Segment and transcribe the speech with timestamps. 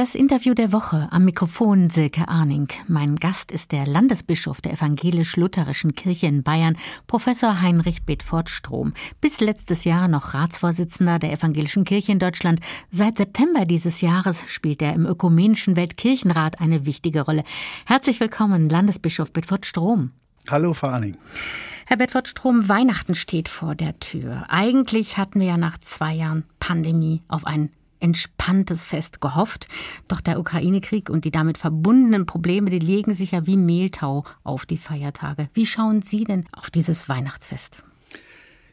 [0.00, 2.68] Das Interview der Woche am Mikrofon Silke Arning.
[2.88, 8.94] Mein Gast ist der Landesbischof der evangelisch-lutherischen Kirche in Bayern, Professor Heinrich Bedford-Strom.
[9.20, 12.60] Bis letztes Jahr noch Ratsvorsitzender der evangelischen Kirche in Deutschland.
[12.90, 17.44] Seit September dieses Jahres spielt er im Ökumenischen Weltkirchenrat eine wichtige Rolle.
[17.84, 20.12] Herzlich willkommen, Landesbischof Bedford-Strom.
[20.48, 21.18] Hallo, Frau Arning.
[21.84, 24.46] Herr Bedford-Strom, Weihnachten steht vor der Tür.
[24.48, 27.68] Eigentlich hatten wir ja nach zwei Jahren Pandemie auf ein
[28.00, 29.68] entspanntes Fest gehofft.
[30.08, 34.66] Doch der Ukraine-Krieg und die damit verbundenen Probleme, die legen sich ja wie Mehltau auf
[34.66, 35.48] die Feiertage.
[35.54, 37.82] Wie schauen Sie denn auf dieses Weihnachtsfest?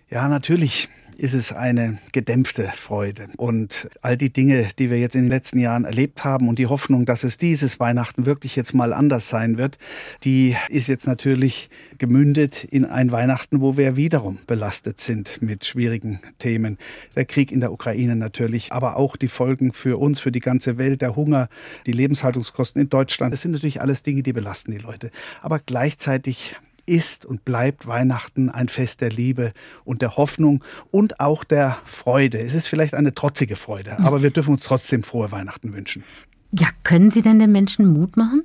[0.10, 3.28] Ja, natürlich ist es eine gedämpfte Freude.
[3.38, 6.68] Und all die Dinge, die wir jetzt in den letzten Jahren erlebt haben und die
[6.68, 9.78] Hoffnung, dass es dieses Weihnachten wirklich jetzt mal anders sein wird,
[10.24, 16.20] die ist jetzt natürlich gemündet in ein Weihnachten, wo wir wiederum belastet sind mit schwierigen
[16.40, 16.78] Themen.
[17.16, 20.78] Der Krieg in der Ukraine natürlich, aber auch die Folgen für uns, für die ganze
[20.78, 21.50] Welt, der Hunger,
[21.86, 23.34] die Lebenshaltungskosten in Deutschland.
[23.34, 25.12] Das sind natürlich alles Dinge, die belasten die Leute.
[25.42, 26.56] Aber gleichzeitig
[26.88, 32.40] ist und bleibt Weihnachten ein Fest der Liebe und der Hoffnung und auch der Freude.
[32.40, 36.04] Es ist vielleicht eine trotzige Freude, aber wir dürfen uns trotzdem frohe Weihnachten wünschen.
[36.52, 38.44] Ja, können Sie denn den Menschen Mut machen?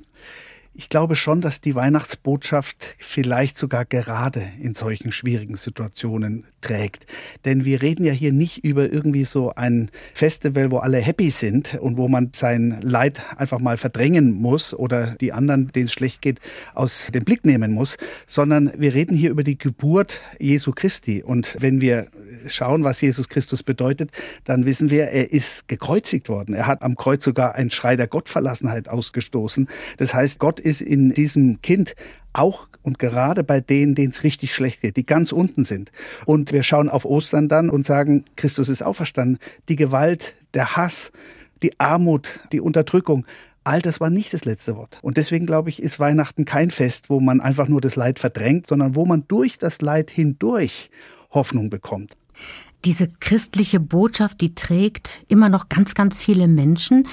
[0.75, 7.05] Ich glaube schon, dass die Weihnachtsbotschaft vielleicht sogar gerade in solchen schwierigen Situationen trägt.
[7.45, 11.75] Denn wir reden ja hier nicht über irgendwie so ein Festival, wo alle happy sind
[11.75, 16.23] und wo man sein Leid einfach mal verdrängen muss oder die anderen, denen es schlecht
[16.23, 16.39] geht,
[16.73, 21.21] aus dem Blick nehmen muss, sondern wir reden hier über die Geburt Jesu Christi.
[21.21, 22.07] Und wenn wir
[22.47, 24.09] schauen, was Jesus Christus bedeutet,
[24.43, 26.55] dann wissen wir, er ist gekreuzigt worden.
[26.55, 29.67] Er hat am Kreuz sogar einen Schrei der Gottverlassenheit ausgestoßen.
[29.97, 31.95] Das heißt, Gott ist in diesem Kind
[32.33, 35.91] auch und gerade bei denen, denen es richtig schlecht geht, die ganz unten sind.
[36.25, 39.39] Und wir schauen auf Ostern dann und sagen, Christus ist auferstanden.
[39.69, 41.11] Die Gewalt, der Hass,
[41.61, 43.25] die Armut, die Unterdrückung,
[43.63, 44.99] all das war nicht das letzte Wort.
[45.01, 48.67] Und deswegen glaube ich, ist Weihnachten kein Fest, wo man einfach nur das Leid verdrängt,
[48.67, 50.89] sondern wo man durch das Leid hindurch
[51.31, 52.13] Hoffnung bekommt.
[52.85, 57.07] Diese christliche Botschaft, die trägt immer noch ganz, ganz viele Menschen.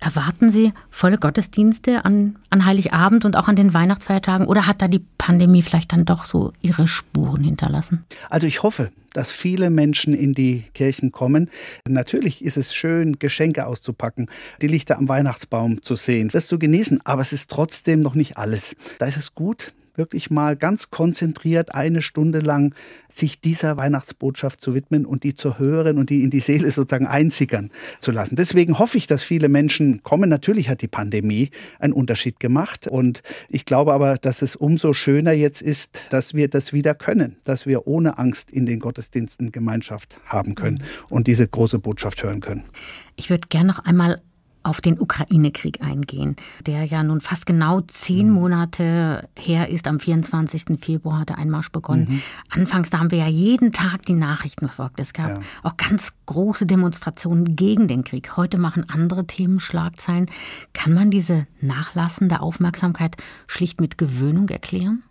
[0.00, 4.88] Erwarten Sie volle Gottesdienste an, an Heiligabend und auch an den Weihnachtsfeiertagen oder hat da
[4.88, 8.04] die Pandemie vielleicht dann doch so ihre Spuren hinterlassen?
[8.30, 11.50] Also ich hoffe, dass viele Menschen in die Kirchen kommen.
[11.86, 14.30] Natürlich ist es schön, Geschenke auszupacken,
[14.62, 18.38] die Lichter am Weihnachtsbaum zu sehen, das zu genießen, aber es ist trotzdem noch nicht
[18.38, 18.76] alles.
[18.98, 22.74] Da ist es gut, wirklich mal ganz konzentriert eine Stunde lang
[23.08, 27.06] sich dieser Weihnachtsbotschaft zu widmen und die zu hören und die in die Seele sozusagen
[27.06, 28.36] einsickern zu lassen.
[28.36, 30.28] Deswegen hoffe ich, dass viele Menschen kommen.
[30.28, 35.32] Natürlich hat die Pandemie einen Unterschied gemacht und ich glaube aber, dass es umso schöner
[35.32, 40.18] jetzt ist, dass wir das wieder können, dass wir ohne Angst in den Gottesdiensten Gemeinschaft
[40.24, 41.14] haben können mhm.
[41.14, 42.64] und diese große Botschaft hören können.
[43.16, 44.22] Ich würde gerne noch einmal
[44.70, 48.34] auf den Ukraine-Krieg eingehen, der ja nun fast genau zehn mhm.
[48.34, 49.88] Monate her ist.
[49.88, 50.78] Am 24.
[50.80, 52.06] Februar hat der Einmarsch begonnen.
[52.08, 52.22] Mhm.
[52.50, 55.00] Anfangs, da haben wir ja jeden Tag die Nachrichten verfolgt.
[55.00, 55.38] Es gab ja.
[55.64, 58.36] auch ganz große Demonstrationen gegen den Krieg.
[58.36, 60.26] Heute machen andere Themen Schlagzeilen.
[60.72, 63.16] Kann man diese nachlassende Aufmerksamkeit
[63.48, 65.02] schlicht mit Gewöhnung erklären?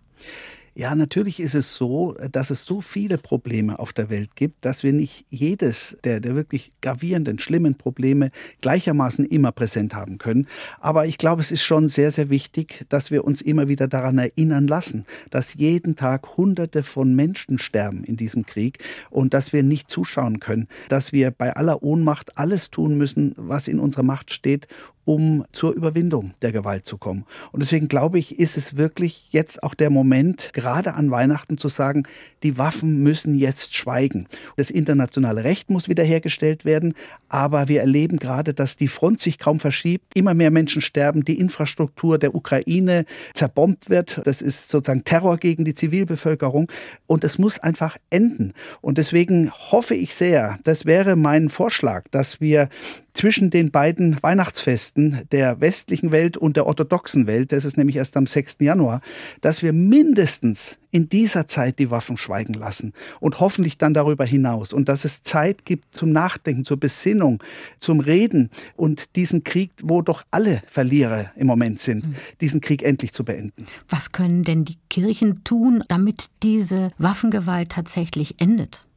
[0.79, 4.81] Ja, natürlich ist es so, dass es so viele Probleme auf der Welt gibt, dass
[4.81, 8.31] wir nicht jedes der, der wirklich gravierenden, schlimmen Probleme
[8.61, 10.47] gleichermaßen immer präsent haben können.
[10.79, 14.19] Aber ich glaube, es ist schon sehr, sehr wichtig, dass wir uns immer wieder daran
[14.19, 19.63] erinnern lassen, dass jeden Tag Hunderte von Menschen sterben in diesem Krieg und dass wir
[19.63, 24.31] nicht zuschauen können, dass wir bei aller Ohnmacht alles tun müssen, was in unserer Macht
[24.31, 24.69] steht,
[25.09, 27.25] um zur Überwindung der Gewalt zu kommen.
[27.51, 31.67] Und deswegen glaube ich, ist es wirklich jetzt auch der Moment, gerade an Weihnachten zu
[31.67, 32.03] sagen,
[32.43, 34.27] die Waffen müssen jetzt schweigen.
[34.55, 36.93] Das internationale Recht muss wiederhergestellt werden,
[37.27, 41.39] aber wir erleben gerade, dass die Front sich kaum verschiebt, immer mehr Menschen sterben, die
[41.39, 44.21] Infrastruktur der Ukraine zerbombt wird.
[44.25, 46.71] Das ist sozusagen Terror gegen die Zivilbevölkerung
[47.07, 48.53] und es muss einfach enden.
[48.79, 52.69] Und deswegen hoffe ich sehr, das wäre mein Vorschlag, dass wir
[53.13, 58.17] zwischen den beiden Weihnachtsfesten der westlichen Welt und der orthodoxen Welt, das ist nämlich erst
[58.17, 58.57] am 6.
[58.59, 59.01] Januar,
[59.41, 64.73] dass wir mindestens in dieser Zeit die Waffen schweigen lassen und hoffentlich dann darüber hinaus
[64.73, 67.43] und dass es Zeit gibt zum Nachdenken, zur Besinnung,
[67.77, 72.15] zum Reden und diesen Krieg, wo doch alle Verlierer im Moment sind, mhm.
[72.41, 73.65] diesen Krieg endlich zu beenden.
[73.87, 78.88] Was können denn die Kirchen tun, damit diese Waffengewalt tatsächlich endet?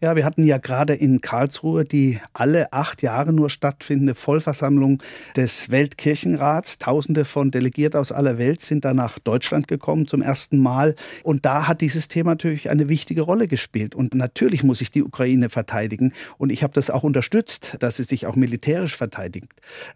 [0.00, 5.02] Ja, wir hatten ja gerade in Karlsruhe die alle acht Jahre nur stattfindende Vollversammlung
[5.36, 6.78] des Weltkirchenrats.
[6.78, 10.94] Tausende von Delegierten aus aller Welt sind da nach Deutschland gekommen zum ersten Mal.
[11.22, 13.94] Und da hat dieses Thema natürlich eine wichtige Rolle gespielt.
[13.94, 16.12] Und natürlich muss sich die Ukraine verteidigen.
[16.38, 19.48] Und ich habe das auch unterstützt, dass sie sich auch militärisch verteidigt.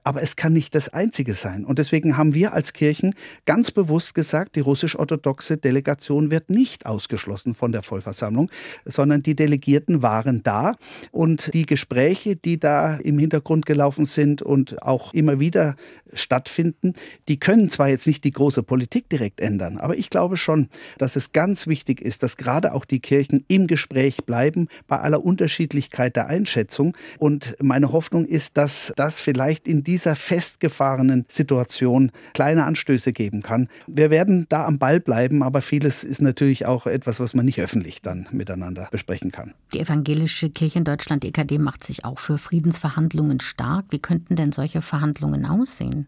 [0.02, 1.64] Aber es kann nicht das Einzige sein.
[1.64, 3.14] Und deswegen haben wir als Kirchen
[3.44, 8.50] ganz bewusst gesagt, die russisch-orthodoxe Delegation wird nicht ausgeschlossen von der Vollversammlung,
[8.84, 10.76] sondern die Delegation Delegierten waren da
[11.10, 15.74] und die Gespräche, die da im Hintergrund gelaufen sind und auch immer wieder
[16.12, 16.94] stattfinden,
[17.28, 20.68] die können zwar jetzt nicht die große Politik direkt ändern, aber ich glaube schon,
[20.98, 25.24] dass es ganz wichtig ist, dass gerade auch die Kirchen im Gespräch bleiben bei aller
[25.24, 26.96] Unterschiedlichkeit der Einschätzung.
[27.18, 33.68] Und meine Hoffnung ist, dass das vielleicht in dieser festgefahrenen Situation kleine Anstöße geben kann.
[33.86, 37.60] Wir werden da am Ball bleiben, aber vieles ist natürlich auch etwas, was man nicht
[37.60, 39.39] öffentlich dann miteinander besprechen kann.
[39.72, 43.86] Die evangelische Kirche in Deutschland, EKD, macht sich auch für Friedensverhandlungen stark.
[43.90, 46.06] Wie könnten denn solche Verhandlungen aussehen?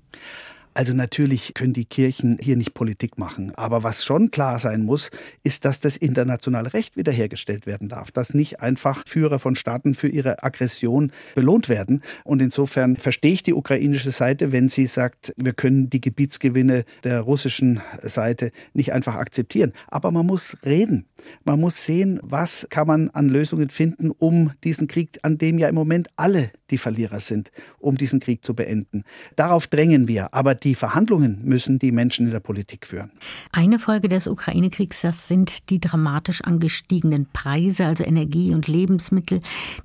[0.75, 3.53] Also natürlich können die Kirchen hier nicht Politik machen.
[3.57, 5.11] Aber was schon klar sein muss,
[5.43, 8.11] ist, dass das internationale Recht wiederhergestellt werden darf.
[8.11, 12.03] Dass nicht einfach Führer von Staaten für ihre Aggression belohnt werden.
[12.25, 17.21] Und insofern verstehe ich die ukrainische Seite, wenn sie sagt, wir können die Gebietsgewinne der
[17.21, 19.73] russischen Seite nicht einfach akzeptieren.
[19.89, 21.07] Aber man muss reden.
[21.45, 25.69] Man muss sehen, was kann man an Lösungen finden, um diesen Krieg, an dem ja
[25.69, 29.05] im Moment alle die Verlierer sind, um diesen Krieg zu beenden.
[29.37, 30.35] Darauf drängen wir.
[30.35, 33.11] Aber die Verhandlungen müssen die Menschen in der Politik führen.
[33.50, 39.41] Eine Folge des Ukraine-Kriegs, das sind die dramatisch angestiegenen Preise, also Energie und Lebensmittel,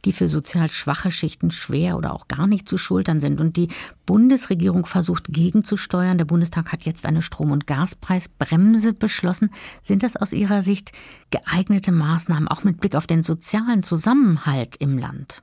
[0.06, 3.42] die für sozial schwache Schichten schwer oder auch gar nicht zu schultern sind.
[3.42, 3.70] Und die
[4.06, 6.18] Bundesregierung versucht gegenzusteuern.
[6.18, 9.50] Der Bundestag hat jetzt eine Strom- und Gaspreisbremse beschlossen.
[9.82, 10.92] Sind das aus Ihrer Sicht
[11.30, 15.42] geeignete Maßnahmen, auch mit Blick auf den sozialen Zusammenhalt im Land?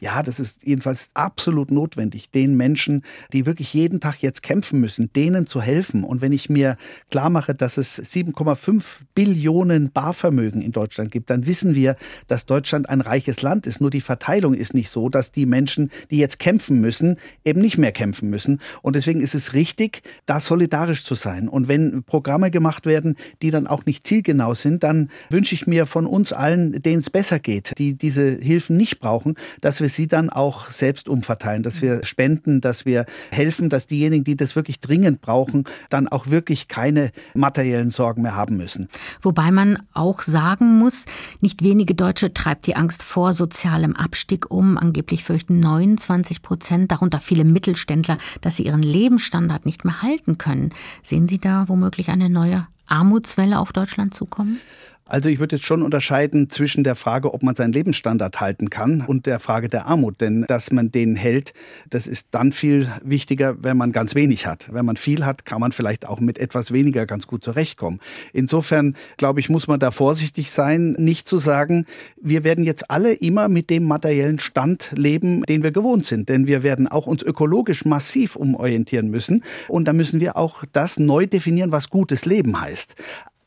[0.00, 3.02] Ja, das ist jedenfalls absolut notwendig, den Menschen,
[3.32, 6.04] die wirklich jeden Tag jetzt kämpfen müssen, denen zu helfen.
[6.04, 6.76] Und wenn ich mir
[7.10, 8.82] klar mache, dass es 7,5
[9.14, 11.96] Billionen Barvermögen in Deutschland gibt, dann wissen wir,
[12.26, 13.80] dass Deutschland ein reiches Land ist.
[13.80, 17.78] Nur die Verteilung ist nicht so, dass die Menschen, die jetzt kämpfen müssen, eben nicht
[17.78, 18.60] mehr kämpfen müssen.
[18.82, 21.48] Und deswegen ist es richtig, da solidarisch zu sein.
[21.48, 25.86] Und wenn Programme gemacht werden, die dann auch nicht zielgenau sind, dann wünsche ich mir
[25.86, 30.06] von uns allen, denen es besser geht, die diese Hilfen nicht brauchen, dass wir sie
[30.06, 34.80] dann auch selbst umverteilen, dass wir spenden, dass wir helfen, dass diejenigen, die das wirklich
[34.80, 38.88] dringend brauchen, dann auch wirklich keine materiellen Sorgen mehr haben müssen.
[39.22, 41.06] Wobei man auch sagen muss,
[41.40, 44.78] nicht wenige Deutsche treibt die Angst vor sozialem Abstieg um.
[44.78, 50.70] Angeblich fürchten 29 Prozent, darunter viele Mittelständler, dass sie ihren Lebensstandard nicht mehr halten können.
[51.02, 54.60] Sehen Sie da womöglich eine neue Armutswelle auf Deutschland zukommen?
[55.06, 59.02] Also ich würde jetzt schon unterscheiden zwischen der Frage, ob man seinen Lebensstandard halten kann
[59.06, 60.22] und der Frage der Armut.
[60.22, 61.52] Denn dass man den hält,
[61.90, 64.68] das ist dann viel wichtiger, wenn man ganz wenig hat.
[64.72, 68.00] Wenn man viel hat, kann man vielleicht auch mit etwas weniger ganz gut zurechtkommen.
[68.32, 71.84] Insofern, glaube ich, muss man da vorsichtig sein, nicht zu sagen,
[72.20, 76.30] wir werden jetzt alle immer mit dem materiellen Stand leben, den wir gewohnt sind.
[76.30, 79.44] Denn wir werden auch uns ökologisch massiv umorientieren müssen.
[79.68, 82.94] Und da müssen wir auch das neu definieren, was gutes Leben heißt.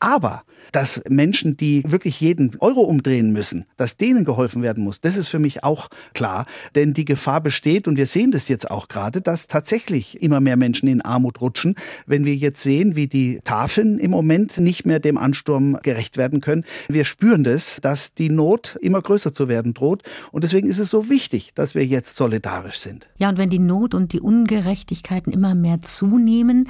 [0.00, 5.16] Aber dass Menschen, die wirklich jeden Euro umdrehen müssen, dass denen geholfen werden muss, das
[5.16, 6.46] ist für mich auch klar.
[6.74, 10.56] Denn die Gefahr besteht, und wir sehen das jetzt auch gerade, dass tatsächlich immer mehr
[10.56, 11.74] Menschen in Armut rutschen.
[12.06, 16.40] Wenn wir jetzt sehen, wie die Tafeln im Moment nicht mehr dem Ansturm gerecht werden
[16.40, 20.02] können, wir spüren das, dass die Not immer größer zu werden droht.
[20.32, 23.08] Und deswegen ist es so wichtig, dass wir jetzt solidarisch sind.
[23.18, 26.68] Ja, und wenn die Not und die Ungerechtigkeiten immer mehr zunehmen,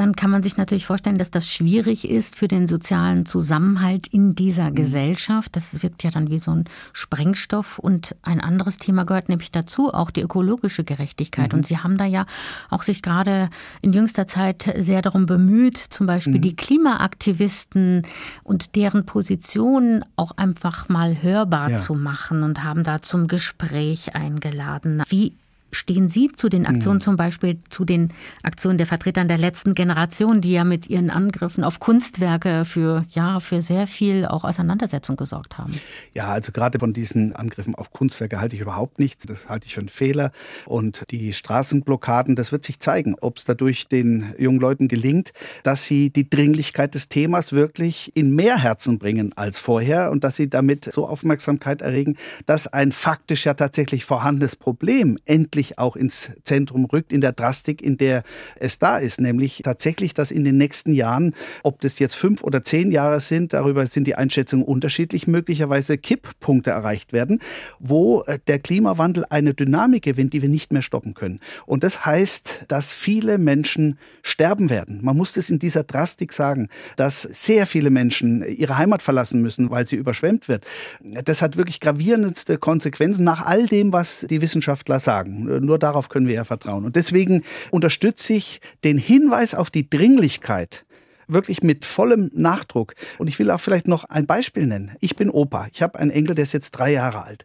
[0.00, 4.34] dann kann man sich natürlich vorstellen, dass das schwierig ist für den sozialen Zusammenhalt in
[4.34, 4.76] dieser mhm.
[4.76, 5.54] Gesellschaft.
[5.54, 6.64] Das wirkt ja dann wie so ein
[6.94, 7.78] Sprengstoff.
[7.78, 11.52] Und ein anderes Thema gehört nämlich dazu, auch die ökologische Gerechtigkeit.
[11.52, 11.58] Mhm.
[11.58, 12.24] Und Sie haben da ja
[12.70, 13.50] auch sich gerade
[13.82, 16.42] in jüngster Zeit sehr darum bemüht, zum Beispiel mhm.
[16.42, 18.06] die Klimaaktivisten
[18.42, 21.78] und deren Position auch einfach mal hörbar ja.
[21.78, 25.02] zu machen und haben da zum Gespräch eingeladen.
[25.10, 25.34] Wie
[25.72, 27.02] stehen Sie zu den Aktionen, mhm.
[27.02, 28.12] zum Beispiel zu den
[28.42, 33.40] Aktionen der Vertretern der letzten Generation, die ja mit ihren Angriffen auf Kunstwerke für, ja,
[33.40, 35.78] für sehr viel auch Auseinandersetzung gesorgt haben?
[36.14, 39.26] Ja, also gerade von diesen Angriffen auf Kunstwerke halte ich überhaupt nichts.
[39.26, 40.32] Das halte ich für einen Fehler.
[40.66, 45.84] Und die Straßenblockaden, das wird sich zeigen, ob es dadurch den jungen Leuten gelingt, dass
[45.84, 50.48] sie die Dringlichkeit des Themas wirklich in mehr Herzen bringen als vorher und dass sie
[50.48, 56.30] damit so Aufmerksamkeit erregen, dass ein faktisch ja tatsächlich vorhandenes Problem endlich wirklich auch ins
[56.42, 58.22] Zentrum rückt, in der Drastik, in der
[58.58, 59.20] es da ist.
[59.20, 63.52] Nämlich tatsächlich, dass in den nächsten Jahren, ob das jetzt fünf oder zehn Jahre sind,
[63.52, 67.40] darüber sind die Einschätzungen unterschiedlich, möglicherweise Kipppunkte erreicht werden,
[67.78, 71.40] wo äh, der Klimawandel eine Dynamik gewinnt, die wir nicht mehr stoppen können.
[71.66, 75.00] Und das heißt, dass viele Menschen sterben werden.
[75.02, 79.70] Man muss das in dieser Drastik sagen, dass sehr viele Menschen ihre Heimat verlassen müssen,
[79.70, 80.64] weil sie überschwemmt wird.
[81.00, 85.49] Das hat wirklich gravierendste Konsequenzen nach all dem, was die Wissenschaftler sagen.
[85.58, 86.84] Nur darauf können wir ja vertrauen.
[86.84, 90.84] Und deswegen unterstütze ich den Hinweis auf die Dringlichkeit
[91.32, 92.94] wirklich mit vollem Nachdruck.
[93.18, 94.92] Und ich will auch vielleicht noch ein Beispiel nennen.
[95.00, 95.68] Ich bin Opa.
[95.72, 97.44] Ich habe einen Enkel, der ist jetzt drei Jahre alt.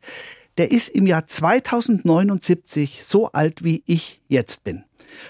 [0.58, 4.84] Der ist im Jahr 2079 so alt, wie ich jetzt bin.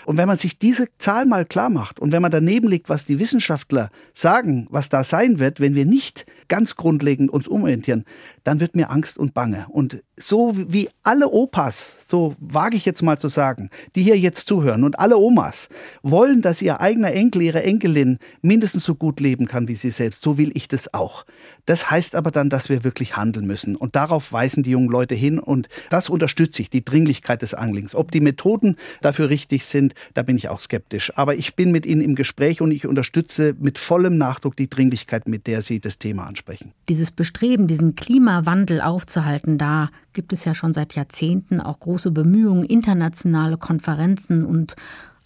[0.05, 3.05] Und wenn man sich diese Zahl mal klar macht und wenn man daneben liegt, was
[3.05, 8.05] die Wissenschaftler sagen, was da sein wird, wenn wir nicht ganz grundlegend uns umorientieren,
[8.45, 9.65] dann wird mir Angst und Bange.
[9.69, 14.47] Und so wie alle Opas, so wage ich jetzt mal zu sagen, die hier jetzt
[14.47, 15.67] zuhören und alle Omas
[16.03, 20.21] wollen, dass ihr eigener Enkel, ihre Enkelin mindestens so gut leben kann wie sie selbst,
[20.21, 21.25] so will ich das auch.
[21.65, 23.75] Das heißt aber dann, dass wir wirklich handeln müssen.
[23.75, 25.39] Und darauf weisen die jungen Leute hin.
[25.39, 27.95] Und das unterstütze ich, die Dringlichkeit des Anglings.
[27.95, 31.11] Ob die Methoden dafür richtig sind, da bin ich auch skeptisch.
[31.15, 35.27] Aber ich bin mit ihnen im Gespräch und ich unterstütze mit vollem Nachdruck die Dringlichkeit,
[35.27, 36.73] mit der sie das Thema ansprechen.
[36.87, 37.95] Dieses Bestreben, diesen
[38.35, 44.75] Klimawandel aufzuhalten, da gibt es ja schon seit Jahrzehnten auch große Bemühungen, internationale Konferenzen und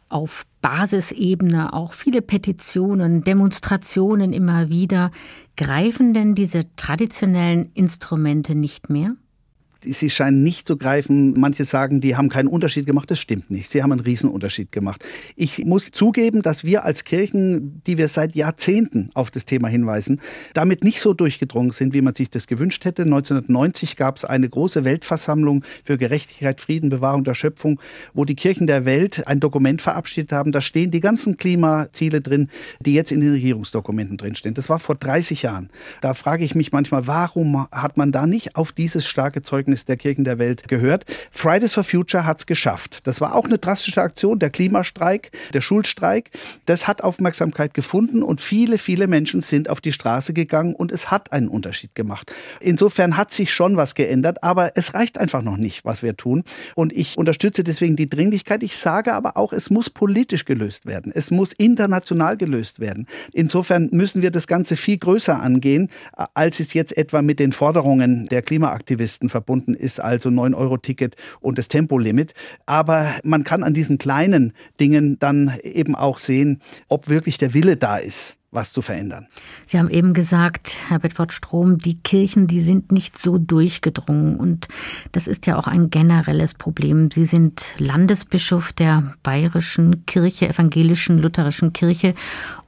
[0.09, 5.11] auf Basisebene auch viele Petitionen, Demonstrationen immer wieder.
[5.55, 9.15] Greifen denn diese traditionellen Instrumente nicht mehr?
[9.83, 11.39] Sie scheinen nicht zu greifen.
[11.39, 13.09] Manche sagen, die haben keinen Unterschied gemacht.
[13.12, 13.69] Das stimmt nicht.
[13.71, 15.03] Sie haben einen Riesenunterschied gemacht.
[15.36, 20.21] Ich muss zugeben, dass wir als Kirchen, die wir seit Jahrzehnten auf das Thema hinweisen,
[20.53, 23.03] damit nicht so durchgedrungen sind, wie man sich das gewünscht hätte.
[23.03, 27.79] 1990 gab es eine große Weltversammlung für Gerechtigkeit, Frieden, Bewahrung der Schöpfung,
[28.13, 30.51] wo die Kirchen der Welt ein Dokument verabschiedet haben.
[30.51, 34.55] Da stehen die ganzen Klimaziele drin, die jetzt in den Regierungsdokumenten drinstehen.
[34.55, 35.69] Das war vor 30 Jahren.
[36.01, 39.85] Da frage ich mich manchmal, warum hat man da nicht auf dieses starke Zeugnis Zeugnis
[39.85, 41.05] der Kirchen der Welt gehört.
[41.31, 43.01] Fridays for Future hat es geschafft.
[43.05, 46.31] Das war auch eine drastische Aktion, der Klimastreik, der Schulstreik.
[46.65, 51.11] Das hat Aufmerksamkeit gefunden und viele, viele Menschen sind auf die Straße gegangen und es
[51.11, 52.31] hat einen Unterschied gemacht.
[52.59, 56.43] Insofern hat sich schon was geändert, aber es reicht einfach noch nicht, was wir tun.
[56.75, 58.63] Und ich unterstütze deswegen die Dringlichkeit.
[58.63, 61.11] Ich sage aber auch, es muss politisch gelöst werden.
[61.13, 63.07] Es muss international gelöst werden.
[63.33, 65.89] Insofern müssen wir das Ganze viel größer angehen,
[66.33, 71.57] als es jetzt etwa mit den Forderungen der Klimaaktivisten verbunden verbunden ist, also 9-Euro-Ticket und
[71.57, 72.33] das Tempolimit.
[72.65, 77.77] Aber man kann an diesen kleinen Dingen dann eben auch sehen, ob wirklich der Wille
[77.77, 79.27] da ist was zu verändern.
[79.68, 84.38] Sie haben eben gesagt, Herr Bedford Strom, die Kirchen, die sind nicht so durchgedrungen.
[84.38, 84.68] Und
[85.12, 87.12] das ist ja auch ein generelles Problem.
[87.12, 92.15] Sie sind Landesbischof der bayerischen Kirche, evangelischen lutherischen Kirche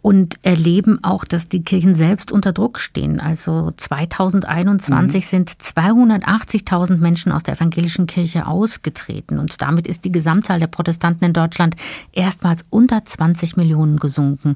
[0.04, 3.20] und erleben auch, dass die Kirchen selbst unter Druck stehen.
[3.20, 5.28] Also 2021 mhm.
[5.28, 9.40] sind 280.000 Menschen aus der evangelischen Kirche ausgetreten.
[9.40, 11.76] Und damit ist die Gesamtzahl der Protestanten in Deutschland
[12.14, 14.56] erstmals unter 20 Millionen gesunken.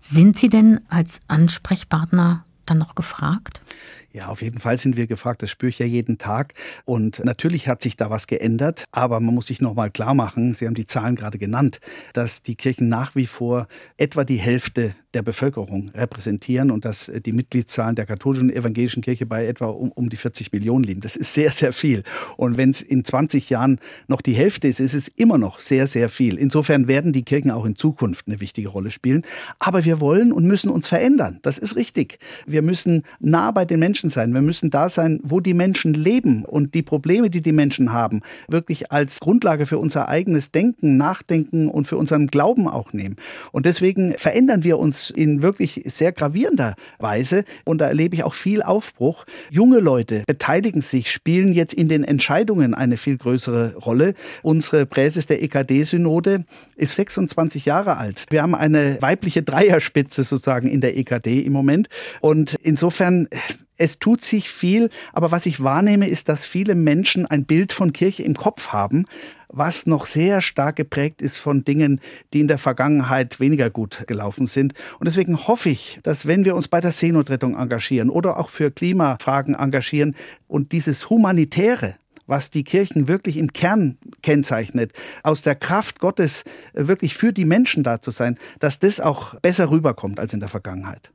[0.00, 3.60] Sind Sie denn als Ansprechpartner dann noch gefragt?
[4.18, 5.44] Ja, auf jeden Fall sind wir gefragt.
[5.44, 6.54] Das spüre ich ja jeden Tag.
[6.84, 8.82] Und natürlich hat sich da was geändert.
[8.90, 11.78] Aber man muss sich noch mal klar machen, Sie haben die Zahlen gerade genannt,
[12.14, 17.32] dass die Kirchen nach wie vor etwa die Hälfte der Bevölkerung repräsentieren und dass die
[17.32, 21.00] Mitgliedszahlen der katholischen und evangelischen Kirche bei etwa um, um die 40 Millionen liegen.
[21.00, 22.02] Das ist sehr, sehr viel.
[22.36, 25.86] Und wenn es in 20 Jahren noch die Hälfte ist, ist es immer noch sehr,
[25.86, 26.36] sehr viel.
[26.36, 29.22] Insofern werden die Kirchen auch in Zukunft eine wichtige Rolle spielen.
[29.58, 31.38] Aber wir wollen und müssen uns verändern.
[31.42, 32.18] Das ist richtig.
[32.46, 34.34] Wir müssen nah bei den Menschen Menschen sein.
[34.34, 38.22] Wir müssen da sein, wo die Menschen leben und die Probleme, die die Menschen haben,
[38.48, 43.16] wirklich als Grundlage für unser eigenes Denken, Nachdenken und für unseren Glauben auch nehmen.
[43.52, 47.44] Und deswegen verändern wir uns in wirklich sehr gravierender Weise.
[47.64, 49.24] Und da erlebe ich auch viel Aufbruch.
[49.50, 54.14] Junge Leute beteiligen sich, spielen jetzt in den Entscheidungen eine viel größere Rolle.
[54.42, 56.44] Unsere Präses der EKD-Synode
[56.76, 58.26] ist 26 Jahre alt.
[58.30, 61.88] Wir haben eine weibliche Dreierspitze sozusagen in der EKD im Moment.
[62.20, 63.28] Und insofern
[63.78, 67.92] es tut sich viel, aber was ich wahrnehme, ist, dass viele Menschen ein Bild von
[67.92, 69.04] Kirche im Kopf haben,
[69.48, 72.00] was noch sehr stark geprägt ist von Dingen,
[72.32, 74.74] die in der Vergangenheit weniger gut gelaufen sind.
[74.98, 78.70] Und deswegen hoffe ich, dass wenn wir uns bei der Seenotrettung engagieren oder auch für
[78.70, 80.14] Klimafragen engagieren
[80.48, 81.94] und dieses Humanitäre,
[82.26, 84.92] was die Kirchen wirklich im Kern kennzeichnet,
[85.22, 86.44] aus der Kraft Gottes
[86.74, 90.50] wirklich für die Menschen da zu sein, dass das auch besser rüberkommt als in der
[90.50, 91.10] Vergangenheit.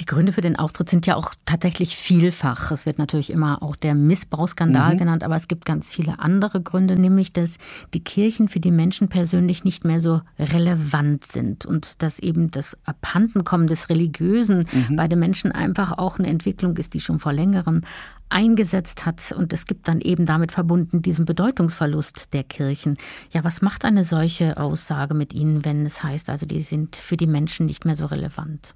[0.00, 2.72] Die Gründe für den Austritt sind ja auch tatsächlich vielfach.
[2.72, 4.98] Es wird natürlich immer auch der Missbrauchsskandal mhm.
[4.98, 7.58] genannt, aber es gibt ganz viele andere Gründe, nämlich dass
[7.94, 12.76] die Kirchen für die Menschen persönlich nicht mehr so relevant sind und dass eben das
[12.84, 14.96] Abhandenkommen des Religiösen mhm.
[14.96, 17.82] bei den Menschen einfach auch eine Entwicklung ist, die schon vor längerem
[18.28, 19.32] eingesetzt hat.
[19.32, 22.96] Und es gibt dann eben damit verbunden diesen Bedeutungsverlust der Kirchen.
[23.30, 27.16] Ja, was macht eine solche Aussage mit Ihnen, wenn es heißt, also die sind für
[27.16, 28.74] die Menschen nicht mehr so relevant?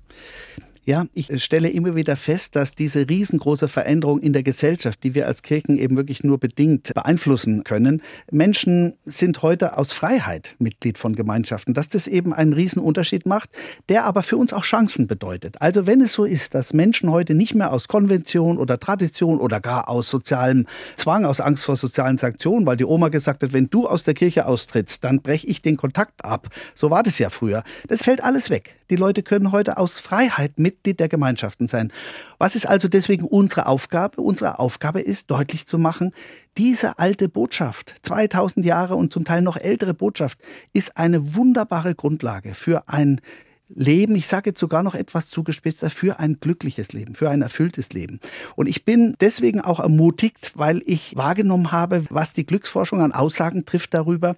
[0.88, 5.26] Ja, ich stelle immer wieder fest, dass diese riesengroße Veränderung in der Gesellschaft, die wir
[5.26, 11.14] als Kirchen eben wirklich nur bedingt beeinflussen können, Menschen sind heute aus Freiheit Mitglied von
[11.14, 13.50] Gemeinschaften, dass das eben einen Riesenunterschied macht,
[13.90, 15.60] der aber für uns auch Chancen bedeutet.
[15.60, 19.60] Also wenn es so ist, dass Menschen heute nicht mehr aus Konvention oder Tradition oder
[19.60, 20.64] gar aus sozialem
[20.96, 24.14] Zwang, aus Angst vor sozialen Sanktionen, weil die Oma gesagt hat, wenn du aus der
[24.14, 26.48] Kirche austrittst, dann breche ich den Kontakt ab.
[26.74, 27.62] So war das ja früher.
[27.88, 28.77] Das fällt alles weg.
[28.90, 31.92] Die Leute können heute aus Freiheit Mitglied der Gemeinschaften sein.
[32.38, 34.20] Was ist also deswegen unsere Aufgabe?
[34.22, 36.12] Unsere Aufgabe ist, deutlich zu machen,
[36.56, 40.38] diese alte Botschaft, 2000 Jahre und zum Teil noch ältere Botschaft,
[40.72, 43.20] ist eine wunderbare Grundlage für ein
[43.68, 47.92] Leben, ich sage jetzt sogar noch etwas zugespitzter, für ein glückliches Leben, für ein erfülltes
[47.92, 48.18] Leben.
[48.56, 53.66] Und ich bin deswegen auch ermutigt, weil ich wahrgenommen habe, was die Glücksforschung an Aussagen
[53.66, 54.36] trifft darüber,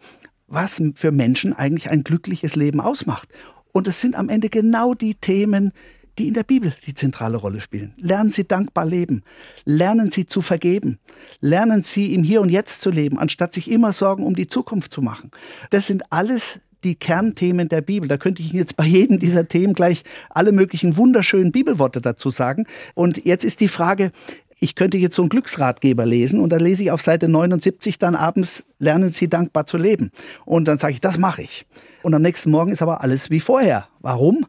[0.49, 3.28] was für Menschen eigentlich ein glückliches Leben ausmacht.
[3.73, 5.73] Und es sind am Ende genau die Themen,
[6.19, 7.95] die in der Bibel die zentrale Rolle spielen.
[7.97, 9.23] Lernen Sie dankbar leben.
[9.65, 10.99] Lernen Sie zu vergeben.
[11.41, 14.93] Lernen Sie im Hier und Jetzt zu leben, anstatt sich immer Sorgen um die Zukunft
[14.93, 15.31] zu machen.
[15.71, 18.09] Das sind alles die Kernthemen der Bibel.
[18.09, 22.31] Da könnte ich Ihnen jetzt bei jedem dieser Themen gleich alle möglichen wunderschönen Bibelworte dazu
[22.31, 22.67] sagen.
[22.95, 24.12] Und jetzt ist die Frage,
[24.61, 28.14] ich könnte jetzt so einen Glücksratgeber lesen und dann lese ich auf Seite 79 dann
[28.14, 30.11] abends, lernen Sie dankbar zu leben.
[30.45, 31.67] Und dann sage ich, das mache ich.
[32.02, 33.88] Und am nächsten Morgen ist aber alles wie vorher.
[34.00, 34.47] Warum?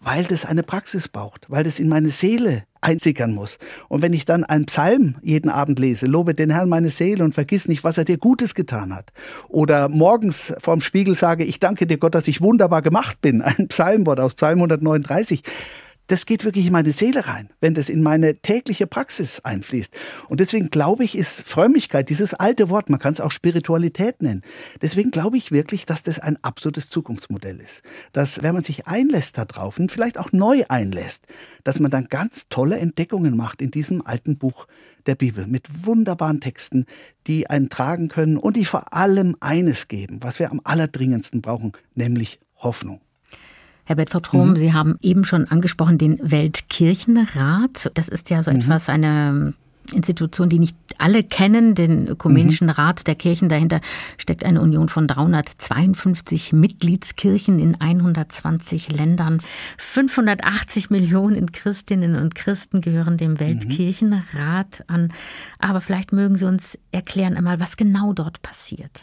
[0.00, 3.58] Weil das eine Praxis braucht, weil das in meine Seele einsickern muss.
[3.88, 7.34] Und wenn ich dann einen Psalm jeden Abend lese, lobe den Herrn meine Seele und
[7.34, 9.12] vergiss nicht, was er dir Gutes getan hat.
[9.48, 13.42] Oder morgens vorm Spiegel sage, ich danke dir Gott, dass ich wunderbar gemacht bin.
[13.42, 15.42] Ein Psalmwort aus Psalm 139
[16.08, 19.96] das geht wirklich in meine Seele rein, wenn das in meine tägliche Praxis einfließt.
[20.28, 24.42] Und deswegen glaube ich, ist Frömmigkeit, dieses alte Wort, man kann es auch Spiritualität nennen.
[24.80, 27.82] Deswegen glaube ich wirklich, dass das ein absolutes Zukunftsmodell ist.
[28.12, 31.26] Dass, wenn man sich einlässt darauf und vielleicht auch neu einlässt,
[31.64, 34.66] dass man dann ganz tolle Entdeckungen macht in diesem alten Buch
[35.06, 36.86] der Bibel mit wunderbaren Texten,
[37.26, 41.72] die einen tragen können und die vor allem eines geben, was wir am allerdringendsten brauchen,
[41.94, 43.00] nämlich Hoffnung.
[43.92, 44.56] Herr Bedford-Rom, mhm.
[44.56, 47.90] Sie haben eben schon angesprochen den Weltkirchenrat.
[47.92, 48.60] Das ist ja so mhm.
[48.60, 49.52] etwas, eine
[49.92, 52.74] Institution, die nicht alle kennen, den Ökumenischen mhm.
[52.74, 53.48] Rat der Kirchen.
[53.48, 53.80] Dahinter
[54.18, 59.40] steckt eine Union von 352 Mitgliedskirchen in 120 Ländern.
[59.78, 65.12] 580 Millionen Christinnen und Christen gehören dem Weltkirchenrat an.
[65.58, 69.02] Aber vielleicht mögen Sie uns erklären einmal, was genau dort passiert.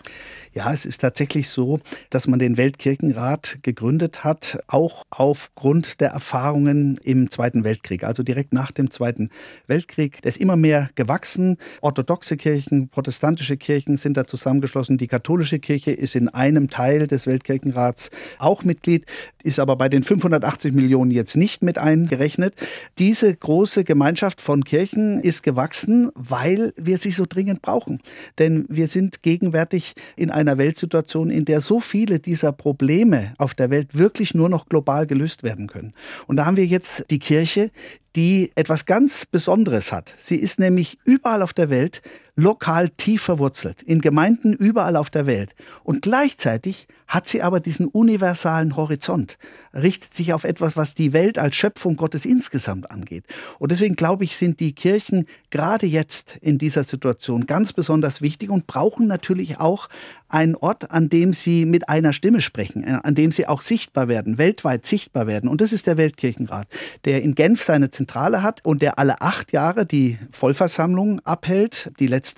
[0.53, 6.97] Ja, es ist tatsächlich so, dass man den Weltkirchenrat gegründet hat, auch aufgrund der Erfahrungen
[7.03, 9.29] im Zweiten Weltkrieg, also direkt nach dem Zweiten
[9.67, 10.23] Weltkrieg.
[10.23, 11.57] Ist immer mehr gewachsen.
[11.81, 14.97] Orthodoxe Kirchen, protestantische Kirchen sind da zusammengeschlossen.
[14.97, 19.05] Die katholische Kirche ist in einem Teil des Weltkirchenrats auch Mitglied,
[19.43, 22.55] ist aber bei den 580 Millionen jetzt nicht mit eingerechnet.
[22.97, 27.99] Diese große Gemeinschaft von Kirchen ist gewachsen, weil wir sie so dringend brauchen.
[28.37, 33.69] Denn wir sind gegenwärtig in einer Weltsituation, in der so viele dieser Probleme auf der
[33.69, 35.93] Welt wirklich nur noch global gelöst werden können.
[36.27, 37.71] Und da haben wir jetzt die Kirche,
[38.15, 40.13] die etwas ganz Besonderes hat.
[40.17, 42.01] Sie ist nämlich überall auf der Welt
[42.41, 45.55] lokal tief verwurzelt, in Gemeinden überall auf der Welt.
[45.83, 49.39] Und gleichzeitig hat sie aber diesen universalen Horizont,
[49.73, 53.25] richtet sich auf etwas, was die Welt als Schöpfung Gottes insgesamt angeht.
[53.57, 58.51] Und deswegen glaube ich, sind die Kirchen gerade jetzt in dieser Situation ganz besonders wichtig
[58.51, 59.89] und brauchen natürlich auch
[60.29, 64.07] einen Ort, an dem sie mit einer Stimme sprechen, äh, an dem sie auch sichtbar
[64.07, 65.49] werden, weltweit sichtbar werden.
[65.49, 66.67] Und das ist der Weltkirchenrat,
[67.05, 71.91] der in Genf seine Zentrale hat und der alle acht Jahre die Vollversammlung abhält.
[71.99, 72.28] Die letzte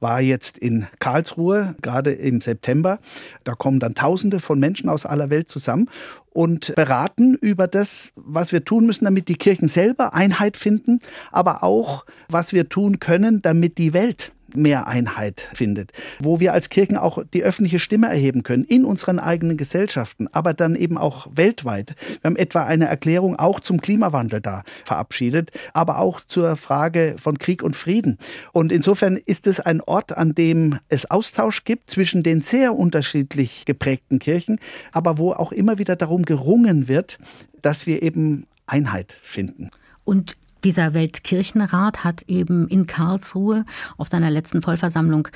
[0.00, 2.98] war jetzt in Karlsruhe, gerade im September.
[3.44, 5.88] Da kommen dann Tausende von Menschen aus aller Welt zusammen
[6.30, 11.00] und beraten über das, was wir tun müssen, damit die Kirchen selber Einheit finden,
[11.30, 16.68] aber auch, was wir tun können, damit die Welt mehr Einheit findet, wo wir als
[16.68, 21.28] Kirchen auch die öffentliche Stimme erheben können in unseren eigenen Gesellschaften, aber dann eben auch
[21.34, 21.94] weltweit.
[22.20, 27.38] Wir haben etwa eine Erklärung auch zum Klimawandel da verabschiedet, aber auch zur Frage von
[27.38, 28.18] Krieg und Frieden.
[28.52, 33.64] Und insofern ist es ein Ort, an dem es Austausch gibt zwischen den sehr unterschiedlich
[33.64, 34.58] geprägten Kirchen,
[34.92, 37.18] aber wo auch immer wieder darum gerungen wird,
[37.62, 39.70] dass wir eben Einheit finden.
[40.04, 43.64] Und dieser Weltkirchenrat hat eben in Karlsruhe
[43.96, 45.28] auf seiner letzten Vollversammlung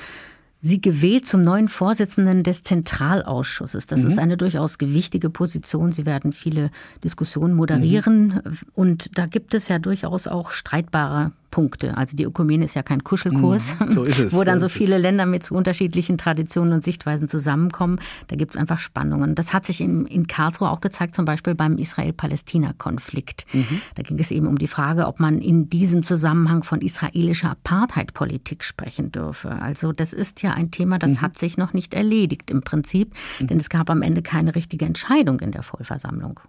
[0.59, 3.85] Sie gewählt zum neuen Vorsitzenden des Zentralausschusses.
[3.85, 4.07] Das mhm.
[4.07, 5.91] ist eine durchaus gewichtige Position.
[5.91, 6.71] Sie werden viele
[7.03, 8.41] Diskussionen moderieren.
[8.43, 8.57] Mhm.
[8.73, 11.97] Und da gibt es ja durchaus auch streitbare Punkte.
[11.97, 15.25] Also die Ökumene ist ja kein Kuschelkurs, mm, so wo dann so, so viele Länder
[15.25, 17.99] mit so unterschiedlichen Traditionen und Sichtweisen zusammenkommen.
[18.27, 19.35] Da gibt es einfach Spannungen.
[19.35, 23.45] Das hat sich in, in Karlsruhe auch gezeigt, zum Beispiel beim Israel-Palästina-Konflikt.
[23.53, 23.81] Mhm.
[23.95, 28.63] Da ging es eben um die Frage, ob man in diesem Zusammenhang von israelischer Apartheid-Politik
[28.63, 29.49] sprechen dürfe.
[29.49, 31.21] Also das ist ja ein Thema, das mhm.
[31.21, 33.47] hat sich noch nicht erledigt im Prinzip, mhm.
[33.47, 36.39] denn es gab am Ende keine richtige Entscheidung in der Vollversammlung.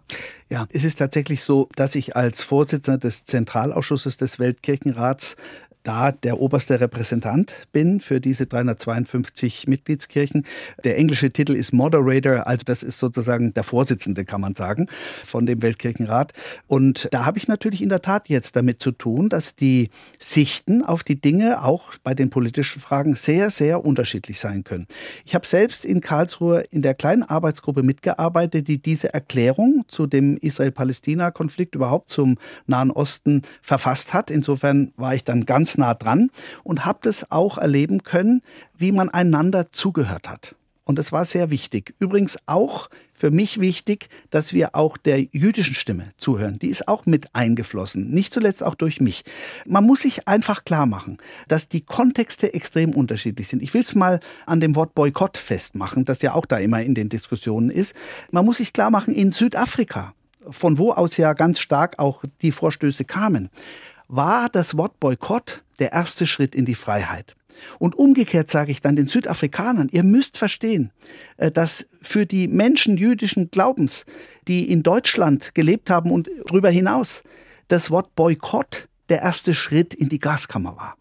[0.48, 5.36] Ja, es ist tatsächlich so, dass ich als Vorsitzender des Zentralausschusses des Weltkirchen Kirchenrats
[5.88, 10.44] da der oberste Repräsentant bin für diese 352 Mitgliedskirchen.
[10.84, 14.86] Der englische Titel ist Moderator, also das ist sozusagen der Vorsitzende, kann man sagen,
[15.24, 16.34] von dem Weltkirchenrat.
[16.66, 20.84] Und da habe ich natürlich in der Tat jetzt damit zu tun, dass die Sichten
[20.84, 24.86] auf die Dinge auch bei den politischen Fragen sehr, sehr unterschiedlich sein können.
[25.24, 30.36] Ich habe selbst in Karlsruhe in der kleinen Arbeitsgruppe mitgearbeitet, die diese Erklärung zu dem
[30.36, 34.30] Israel-Palästina-Konflikt überhaupt zum Nahen Osten verfasst hat.
[34.30, 36.30] Insofern war ich dann ganz nah dran
[36.64, 38.42] und habe das auch erleben können,
[38.76, 40.54] wie man einander zugehört hat.
[40.88, 41.94] Und das war sehr wichtig.
[41.98, 46.58] Übrigens auch für mich wichtig, dass wir auch der jüdischen Stimme zuhören.
[46.58, 49.22] Die ist auch mit eingeflossen, nicht zuletzt auch durch mich.
[49.66, 53.62] Man muss sich einfach klar machen, dass die Kontexte extrem unterschiedlich sind.
[53.62, 56.94] Ich will es mal an dem Wort Boykott festmachen, das ja auch da immer in
[56.94, 57.94] den Diskussionen ist.
[58.30, 60.14] Man muss sich klar machen, in Südafrika,
[60.48, 63.50] von wo aus ja ganz stark auch die Vorstöße kamen,
[64.06, 67.36] war das Wort Boykott der erste Schritt in die Freiheit.
[67.78, 70.92] Und umgekehrt sage ich dann den Südafrikanern, ihr müsst verstehen,
[71.36, 74.06] äh, dass für die Menschen jüdischen Glaubens,
[74.46, 77.22] die in Deutschland gelebt haben und darüber hinaus,
[77.68, 80.96] das Wort Boykott der erste Schritt in die Gaskammer war.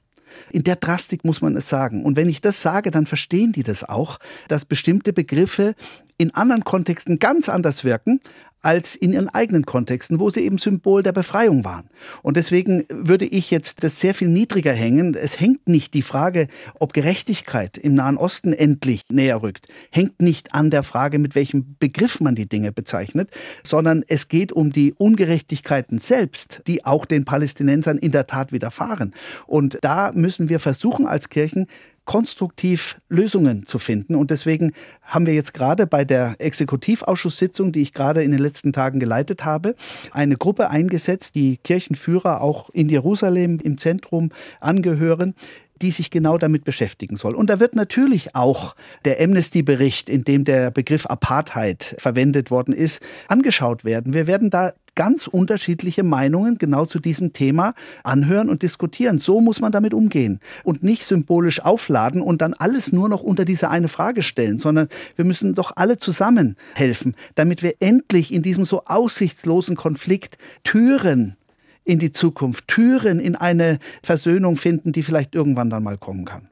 [0.51, 2.03] In der Drastik muss man es sagen.
[2.03, 5.73] Und wenn ich das sage, dann verstehen die das auch, dass bestimmte Begriffe
[6.17, 8.21] in anderen Kontexten ganz anders wirken,
[8.61, 11.89] als in ihren eigenen Kontexten, wo sie eben Symbol der Befreiung waren.
[12.21, 15.13] Und deswegen würde ich jetzt das sehr viel niedriger hängen.
[15.13, 16.47] Es hängt nicht die Frage,
[16.79, 21.75] ob Gerechtigkeit im Nahen Osten endlich näher rückt, hängt nicht an der Frage, mit welchem
[21.79, 23.29] Begriff man die Dinge bezeichnet,
[23.63, 29.13] sondern es geht um die Ungerechtigkeiten selbst, die auch den Palästinensern in der Tat widerfahren.
[29.45, 31.67] Und da müssen wir versuchen als Kirchen,
[32.07, 34.15] konstruktiv Lösungen zu finden.
[34.15, 34.71] Und deswegen
[35.03, 39.45] haben wir jetzt gerade bei der Exekutivausschusssitzung, die ich gerade in den letzten Tagen geleitet
[39.45, 39.75] habe,
[40.11, 45.35] eine Gruppe eingesetzt, die Kirchenführer auch in Jerusalem im Zentrum angehören,
[45.81, 47.35] die sich genau damit beschäftigen soll.
[47.35, 53.03] Und da wird natürlich auch der Amnesty-Bericht, in dem der Begriff Apartheid verwendet worden ist,
[53.27, 54.13] angeschaut werden.
[54.13, 59.19] Wir werden da ganz unterschiedliche Meinungen genau zu diesem Thema anhören und diskutieren.
[59.19, 63.45] So muss man damit umgehen und nicht symbolisch aufladen und dann alles nur noch unter
[63.45, 68.41] diese eine Frage stellen, sondern wir müssen doch alle zusammen helfen, damit wir endlich in
[68.41, 71.37] diesem so aussichtslosen Konflikt Türen
[71.85, 76.49] in die Zukunft, Türen in eine Versöhnung finden, die vielleicht irgendwann dann mal kommen kann.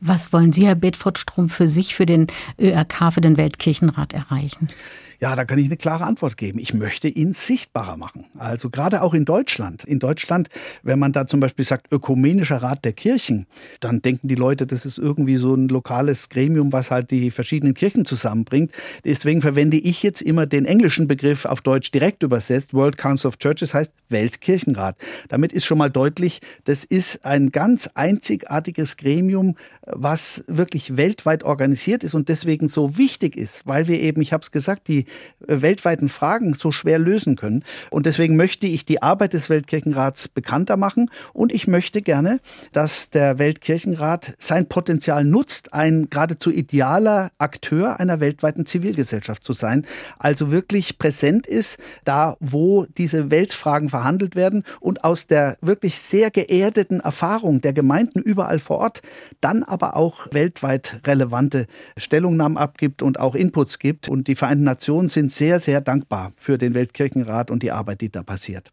[0.00, 2.28] Was wollen Sie, Herr Bedford-Strom, für sich, für den
[2.60, 4.68] ÖRK, für den Weltkirchenrat erreichen?
[5.20, 6.60] Ja, da kann ich eine klare Antwort geben.
[6.60, 8.26] Ich möchte ihn sichtbarer machen.
[8.38, 9.82] Also gerade auch in Deutschland.
[9.82, 10.48] In Deutschland,
[10.84, 13.46] wenn man da zum Beispiel sagt, ökumenischer Rat der Kirchen,
[13.80, 17.74] dann denken die Leute, das ist irgendwie so ein lokales Gremium, was halt die verschiedenen
[17.74, 18.70] Kirchen zusammenbringt.
[19.04, 22.72] Deswegen verwende ich jetzt immer den englischen Begriff auf Deutsch direkt übersetzt.
[22.72, 24.96] World Council of Churches heißt Weltkirchenrat.
[25.28, 32.04] Damit ist schon mal deutlich, das ist ein ganz einzigartiges Gremium, was wirklich weltweit organisiert
[32.04, 35.07] ist und deswegen so wichtig ist, weil wir eben, ich habe es gesagt, die
[35.40, 37.64] weltweiten Fragen so schwer lösen können.
[37.90, 42.40] Und deswegen möchte ich die Arbeit des Weltkirchenrats bekannter machen und ich möchte gerne,
[42.72, 49.86] dass der Weltkirchenrat sein Potenzial nutzt, ein geradezu idealer Akteur einer weltweiten Zivilgesellschaft zu sein,
[50.18, 56.30] also wirklich präsent ist, da wo diese Weltfragen verhandelt werden und aus der wirklich sehr
[56.30, 59.02] geerdeten Erfahrung der Gemeinden überall vor Ort
[59.40, 61.66] dann aber aber auch weltweit relevante
[61.96, 64.08] Stellungnahmen abgibt und auch Inputs gibt.
[64.08, 68.10] Und die Vereinten Nationen sind sehr, sehr dankbar für den Weltkirchenrat und die Arbeit, die
[68.10, 68.72] da passiert.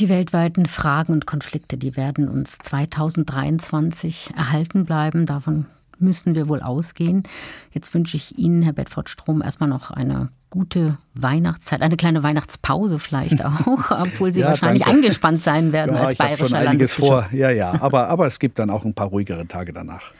[0.00, 5.26] Die weltweiten Fragen und Konflikte, die werden uns 2023 erhalten bleiben.
[5.26, 5.66] Davon
[5.98, 7.24] müssen wir wohl ausgehen.
[7.72, 12.98] Jetzt wünsche ich Ihnen, Herr Bedford Strom, erstmal noch eine gute Weihnachtszeit, eine kleine Weihnachtspause
[12.98, 14.98] vielleicht auch, obwohl Sie ja, wahrscheinlich danke.
[14.98, 17.28] angespannt sein werden ja, als bayerischer ich schon einiges vor.
[17.32, 20.12] Ja, ja, aber, aber es gibt dann auch ein paar ruhigere Tage danach.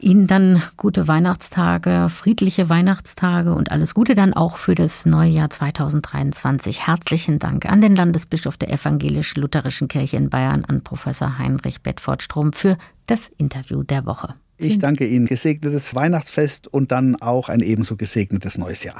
[0.00, 5.50] Ihnen dann gute Weihnachtstage, friedliche Weihnachtstage und alles Gute dann auch für das neue Jahr
[5.50, 6.86] 2023.
[6.86, 12.78] Herzlichen Dank an den Landesbischof der Evangelisch-Lutherischen Kirche in Bayern, an Professor Heinrich Bedford-Strom für
[13.06, 14.34] das Interview der Woche.
[14.56, 15.26] Ich danke Ihnen.
[15.26, 18.96] Gesegnetes Weihnachtsfest und dann auch ein ebenso gesegnetes neues Jahr.